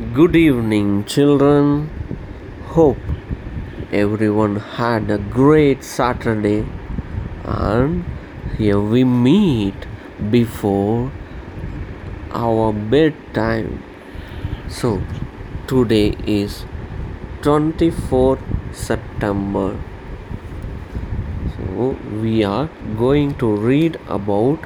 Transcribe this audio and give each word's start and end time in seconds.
Good 0.00 0.34
evening, 0.34 1.04
children. 1.04 1.90
Hope 2.68 2.96
everyone 3.92 4.56
had 4.56 5.10
a 5.10 5.18
great 5.18 5.84
Saturday, 5.84 6.64
and 7.44 8.06
here 8.56 8.80
we 8.80 9.04
meet 9.04 9.74
before 10.30 11.12
our 12.32 12.72
bedtime. 12.72 13.84
So, 14.70 15.02
today 15.66 16.16
is 16.26 16.64
24th 17.42 18.40
September. 18.72 19.78
So, 21.58 21.90
we 22.22 22.42
are 22.42 22.70
going 22.96 23.34
to 23.44 23.54
read 23.54 24.00
about 24.08 24.64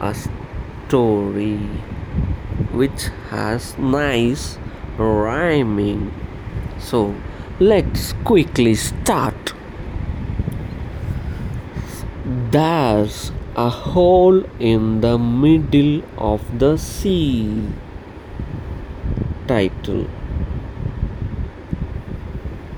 a 0.00 0.12
story 0.16 1.58
which 2.82 3.08
has 3.30 3.78
nice 3.78 4.58
rhyming. 4.98 6.12
So 6.78 7.14
let's 7.60 8.12
quickly 8.24 8.74
start. 8.74 9.54
There's 12.50 13.32
a 13.56 13.68
hole 13.68 14.44
in 14.58 15.00
the 15.00 15.18
middle 15.18 16.02
of 16.18 16.58
the 16.58 16.76
sea. 16.76 17.68
Title 19.46 20.06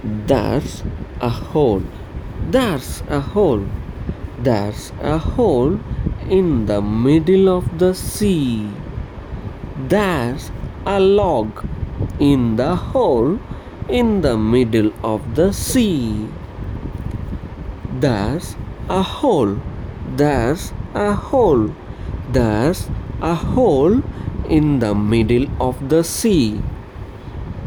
There's 0.02 0.82
a 1.20 1.28
hole. 1.28 1.82
There's 2.50 3.02
a 3.08 3.20
hole. 3.20 3.66
There's 4.38 4.92
a 5.00 5.18
hole 5.18 5.78
in 6.28 6.66
the 6.66 6.82
middle 6.82 7.48
of 7.48 7.78
the 7.78 7.94
sea. 7.94 8.68
There's 9.88 10.50
a 10.84 10.98
log 11.00 11.66
in 12.18 12.56
the 12.56 12.74
hole 12.76 13.38
in 13.88 14.20
the 14.22 14.36
middle 14.36 14.92
of 15.02 15.34
the 15.34 15.52
sea. 15.52 16.28
There's 18.00 18.56
a 18.88 19.02
hole. 19.02 19.58
There's 20.16 20.72
a 20.94 21.12
hole. 21.14 21.74
There's 22.30 22.88
a 23.20 23.34
hole 23.34 24.02
in 24.48 24.78
the 24.80 24.94
middle 24.94 25.46
of 25.60 25.88
the 25.88 26.02
sea. 26.02 26.60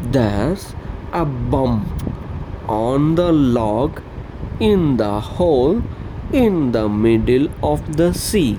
There's 0.01 0.73
a 1.11 1.25
bump 1.25 1.87
on 2.67 3.15
the 3.15 3.31
log 3.31 4.01
in 4.59 4.97
the 4.97 5.19
hole 5.19 5.81
in 6.31 6.71
the 6.71 6.87
middle 6.87 7.49
of 7.63 7.97
the 7.97 8.13
sea. 8.13 8.57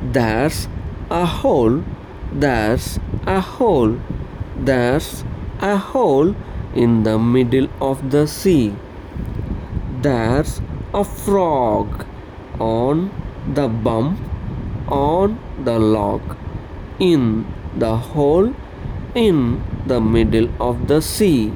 There's 0.00 0.68
a 1.10 1.26
hole 1.26 1.82
there's 2.32 3.00
a 3.26 3.40
hole. 3.40 3.98
There's 4.62 5.24
a 5.60 5.78
hole 5.78 6.34
in 6.74 7.02
the 7.02 7.18
middle 7.18 7.68
of 7.80 8.10
the 8.10 8.26
sea. 8.26 8.74
There's 10.02 10.60
a 10.92 11.02
frog 11.02 12.04
on 12.58 13.10
the 13.54 13.68
bump 13.68 14.20
on 14.88 15.38
the 15.64 15.78
log 15.78 16.36
in 16.98 17.46
the 17.74 17.96
hole 17.96 18.52
in 19.14 19.62
the 19.86 19.98
middle 19.98 20.50
of 20.60 20.88
the 20.88 21.00
sea. 21.00 21.52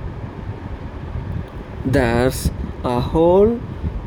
There's 1.84 2.50
a 2.84 3.00
hole, 3.00 3.60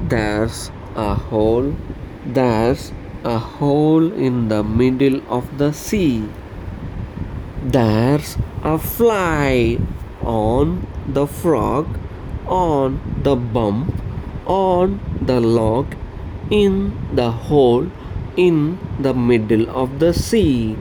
there's 0.09 0.71
a 0.95 1.13
hole, 1.13 1.75
there's 2.25 2.91
a 3.23 3.37
hole 3.37 4.11
in 4.11 4.47
the 4.47 4.63
middle 4.63 5.21
of 5.29 5.59
the 5.59 5.71
sea. 5.71 6.27
There's 7.67 8.37
a 8.63 8.79
fly 8.79 9.77
on 10.21 10.87
the 11.05 11.27
frog, 11.27 11.99
on 12.47 13.01
the 13.23 13.35
bump, 13.35 13.93
on 14.45 15.01
the 15.21 15.41
log, 15.41 15.93
in 16.49 16.95
the 17.13 17.29
hole, 17.29 17.91
in 18.37 18.79
the 19.01 19.13
middle 19.13 19.69
of 19.69 19.99
the 19.99 20.13
sea. 20.13 20.77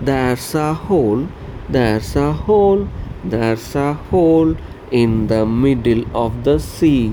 There's 0.00 0.54
a 0.54 0.72
hole, 0.72 1.26
there's 1.68 2.14
a 2.14 2.32
hole, 2.32 2.86
there's 3.24 3.74
a 3.74 3.94
hole 3.94 4.54
in 4.92 5.26
the 5.26 5.44
middle 5.44 6.04
of 6.16 6.44
the 6.44 6.60
sea. 6.60 7.10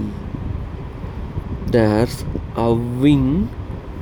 There's 1.66 2.24
a 2.56 2.72
wing 2.72 3.50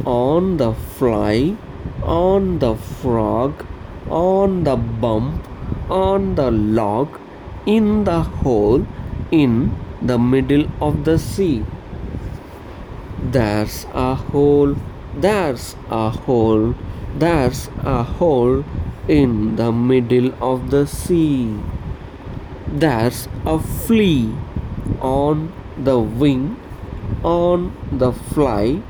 on 0.04 0.58
the 0.58 0.74
fly, 0.74 1.56
on 2.04 2.60
the 2.60 2.76
frog, 2.76 3.66
on 4.10 4.64
the 4.64 4.76
bump, 4.76 5.48
on 5.90 6.36
the 6.36 6.52
log, 6.52 7.20
in 7.66 8.04
the 8.04 8.22
hole, 8.22 8.86
in 9.32 9.76
the 10.02 10.18
middle 10.18 10.68
of 10.82 11.06
the 11.06 11.18
sea. 11.18 11.66
There's 13.22 13.86
a 13.94 14.16
hole, 14.16 14.76
there's 15.16 15.76
a 15.90 16.10
hole, 16.10 16.76
there's 17.18 17.70
a 17.84 18.04
hole 18.04 18.64
in 19.08 19.56
the 19.56 19.72
middle 19.72 20.32
of 20.42 20.70
the 20.72 20.86
sea. 20.86 21.60
There's 22.68 23.28
a 23.46 23.60
flea 23.60 24.34
on 25.02 25.52
the 25.78 26.00
wing, 26.00 26.58
on 27.24 27.76
the 27.92 28.12
fly, 28.12 28.82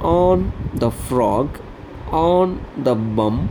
on 0.00 0.52
the 0.74 0.90
frog, 0.90 1.58
on 2.10 2.64
the 2.76 2.94
bump, 2.94 3.50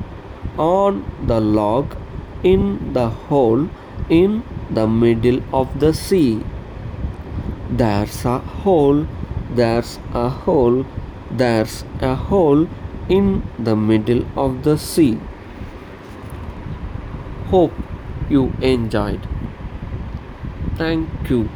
on 0.58 1.04
the 1.26 1.40
log, 1.40 1.96
in 2.44 2.94
the 2.94 3.10
hole, 3.10 3.70
in 4.10 4.44
the 4.70 4.88
middle 4.88 5.42
of 5.54 5.80
the 5.80 5.94
sea. 5.94 6.44
There's 7.70 8.26
a 8.26 8.40
hole, 8.40 9.08
there's 9.52 10.00
a 10.14 10.30
hole, 10.30 10.86
there's 11.32 11.84
a 12.02 12.16
hole 12.16 12.68
in 13.10 13.44
the 13.58 13.76
middle 13.76 14.26
of 14.38 14.64
the 14.64 14.78
sea. 14.78 15.20
Hope 17.48 17.74
you 18.30 18.54
enjoyed. 18.62 19.28
Thank 20.76 21.30
you. 21.30 21.50